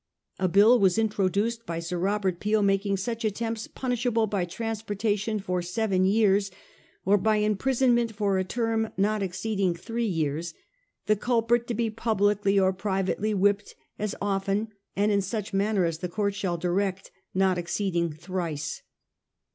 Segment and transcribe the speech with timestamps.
[0.39, 5.61] A bill was introduced by Sir Robert Peel making such attempts punishable by transportation for
[5.61, 6.49] seven years,
[7.05, 10.55] or by imprisonment for a term not exceeding three years,'
[11.05, 15.99] the culprit to be publicly or privately whipped as often and in such manner as
[15.99, 18.81] the court shall direct, not exceeding thrice.